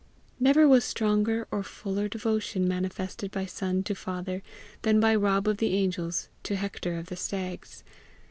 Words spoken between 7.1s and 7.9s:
Stags.